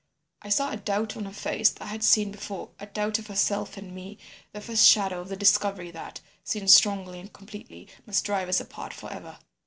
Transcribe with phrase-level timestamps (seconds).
[0.41, 3.27] "I saw a doubt on her face that I had seen before, a doubt of
[3.27, 4.17] herself and me,
[4.51, 8.93] the first shadow of the discovery that, seen strongly and completely, must drive us apart
[8.95, 9.37] for ever.